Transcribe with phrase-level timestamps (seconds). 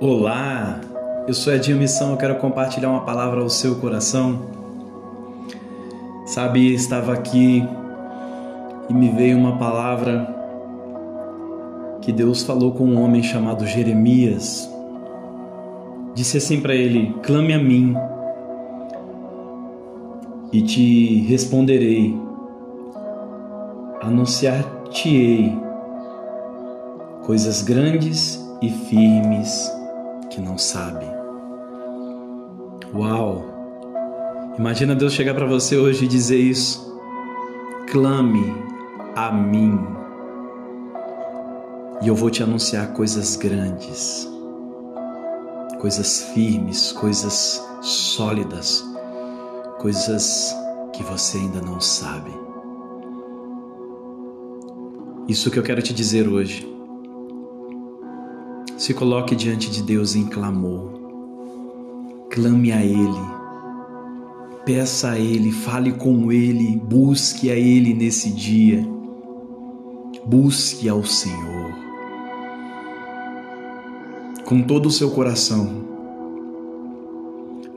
[0.00, 0.80] Olá,
[1.26, 4.42] eu sou Edinho Missão, eu quero compartilhar uma palavra ao seu coração.
[6.24, 7.68] Sabe, estava aqui
[8.88, 10.32] e me veio uma palavra
[12.00, 14.70] que Deus falou com um homem chamado Jeremias.
[16.14, 17.96] Disse assim para ele: Clame a mim
[20.52, 22.16] e te responderei,
[24.00, 25.58] anunciar-te-ei
[27.24, 29.76] coisas grandes e firmes
[30.38, 31.04] que não sabe.
[32.94, 33.44] Uau!
[34.56, 36.96] Imagina Deus chegar para você hoje e dizer isso.
[37.90, 38.54] Clame
[39.16, 39.78] a mim
[42.00, 44.28] e eu vou te anunciar coisas grandes,
[45.80, 48.84] coisas firmes, coisas sólidas,
[49.78, 50.54] coisas
[50.92, 52.30] que você ainda não sabe.
[55.26, 56.77] Isso que eu quero te dizer hoje.
[58.78, 60.92] Se coloque diante de Deus em clamor.
[62.30, 63.38] Clame a Ele.
[64.64, 68.88] Peça a Ele, fale com Ele, busque a Ele nesse dia.
[70.24, 71.74] Busque ao Senhor.
[74.44, 75.68] Com todo o seu coração.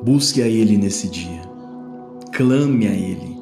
[0.03, 1.41] Busque a Ele nesse dia.
[2.31, 3.41] Clame a Ele.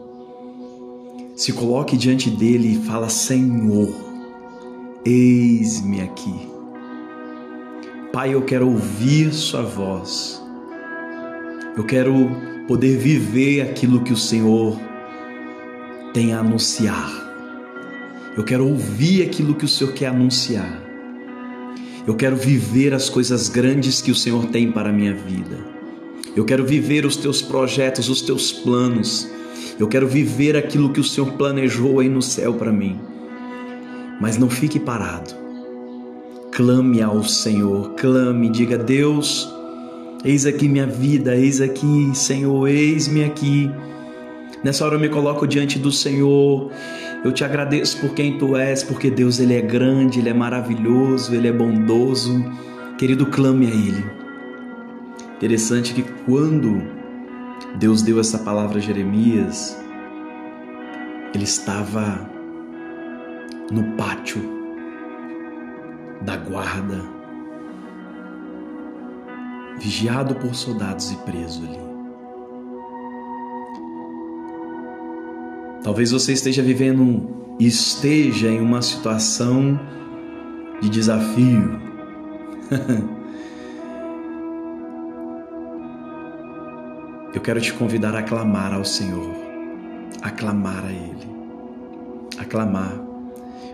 [1.35, 3.93] Se coloque diante dele e fala: Senhor,
[5.03, 6.58] eis-me aqui.
[8.11, 10.41] Pai, eu quero ouvir Sua voz.
[11.77, 12.31] Eu quero
[12.67, 14.79] poder viver aquilo que o Senhor
[16.11, 17.07] tem a anunciar.
[18.35, 20.81] Eu quero ouvir aquilo que o Senhor quer anunciar.
[22.07, 25.59] Eu quero viver as coisas grandes que o Senhor tem para a minha vida.
[26.35, 29.29] Eu quero viver os teus projetos, os teus planos.
[29.79, 32.99] Eu quero viver aquilo que o Senhor planejou aí no céu para mim.
[34.19, 35.48] Mas não fique parado
[36.59, 39.49] clame ao Senhor, clame, diga: Deus,
[40.25, 43.71] eis aqui minha vida, eis aqui, Senhor, eis-me aqui.
[44.61, 46.69] Nessa hora eu me coloco diante do Senhor.
[47.23, 51.33] Eu te agradeço por quem tu és, porque Deus ele é grande, ele é maravilhoso,
[51.33, 52.43] ele é bondoso.
[52.97, 54.05] Querido, clame a ele.
[55.37, 56.83] Interessante que quando
[57.79, 59.77] Deus deu essa palavra a Jeremias,
[61.33, 62.29] ele estava
[63.71, 64.58] no pátio
[66.21, 67.01] da guarda,
[69.79, 71.79] vigiado por soldados e preso ali.
[75.83, 79.79] Talvez você esteja vivendo, esteja em uma situação
[80.81, 81.79] de desafio.
[87.33, 89.33] Eu quero te convidar a clamar ao Senhor,
[90.21, 91.27] a clamar a Ele,
[92.37, 93.08] a clamar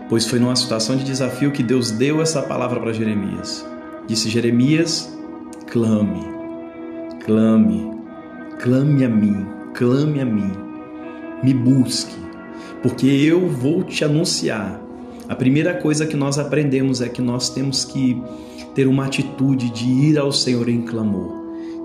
[0.08, 3.66] pois foi numa situação de desafio que Deus deu essa palavra para Jeremias.
[4.06, 5.16] Disse Jeremias:
[5.70, 6.24] clame,
[7.24, 7.90] clame,
[8.60, 10.52] clame a mim, clame a mim,
[11.42, 12.16] me busque,
[12.82, 14.80] porque eu vou te anunciar.
[15.28, 18.22] A primeira coisa que nós aprendemos é que nós temos que
[18.74, 21.32] ter uma atitude de ir ao Senhor em clamor,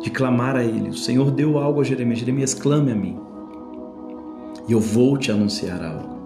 [0.03, 0.90] de clamar a Ele.
[0.90, 3.17] O Senhor deu algo a Jeremias: Jeremias, clame a mim,
[4.67, 6.21] e eu vou te anunciar algo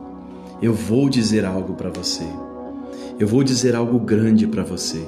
[0.62, 2.26] eu vou dizer algo para você.
[3.20, 5.06] Eu vou dizer algo grande para você.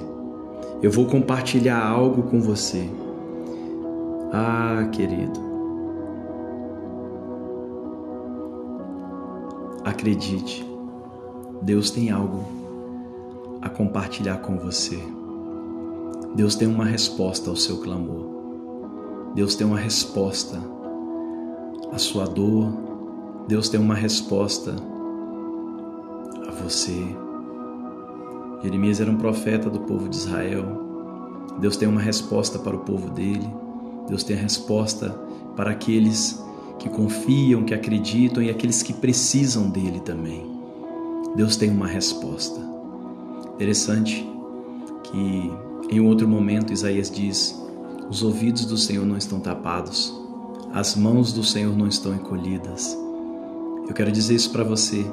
[0.81, 2.89] Eu vou compartilhar algo com você.
[4.31, 5.47] Ah, querido.
[9.83, 10.67] Acredite,
[11.61, 12.45] Deus tem algo
[13.61, 14.99] a compartilhar com você.
[16.35, 18.27] Deus tem uma resposta ao seu clamor.
[19.33, 20.59] Deus tem uma resposta
[21.91, 22.71] à sua dor.
[23.47, 24.75] Deus tem uma resposta
[26.63, 27.15] você.
[28.63, 30.65] Jeremias era um profeta do povo de Israel.
[31.59, 33.47] Deus tem uma resposta para o povo dele.
[34.07, 35.09] Deus tem a resposta
[35.55, 36.43] para aqueles
[36.79, 40.45] que confiam, que acreditam e aqueles que precisam dele também.
[41.35, 42.59] Deus tem uma resposta.
[43.55, 44.27] Interessante
[45.03, 45.51] que
[45.89, 47.59] em outro momento Isaías diz:
[48.09, 50.13] os ouvidos do Senhor não estão tapados,
[50.73, 52.97] as mãos do Senhor não estão encolhidas.
[53.87, 55.05] Eu quero dizer isso para você.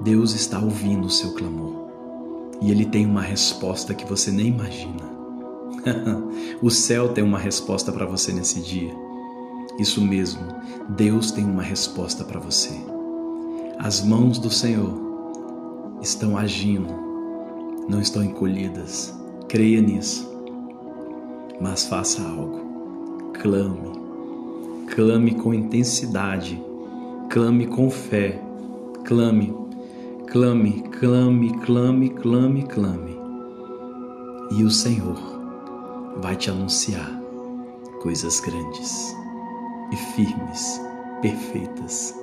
[0.00, 1.88] Deus está ouvindo o seu clamor
[2.60, 5.08] e Ele tem uma resposta que você nem imagina.
[6.62, 8.94] o céu tem uma resposta para você nesse dia.
[9.78, 10.42] Isso mesmo,
[10.88, 12.74] Deus tem uma resposta para você.
[13.78, 14.92] As mãos do Senhor
[16.00, 16.92] estão agindo,
[17.88, 19.14] não estão encolhidas.
[19.48, 20.28] Creia nisso.
[21.60, 22.60] Mas faça algo.
[23.40, 23.98] Clame.
[24.94, 26.60] Clame com intensidade.
[27.30, 28.42] Clame com fé.
[29.04, 29.54] Clame
[30.30, 33.18] Clame, clame, clame, clame, clame.
[34.50, 35.16] E o Senhor
[36.18, 37.10] vai te anunciar
[38.02, 39.16] coisas grandes
[39.90, 40.82] e firmes,
[41.22, 42.14] perfeitas,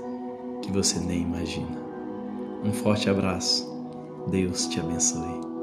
[0.62, 1.81] que você nem imagina.
[2.63, 3.68] Um forte abraço.
[4.30, 5.55] Deus te abençoe.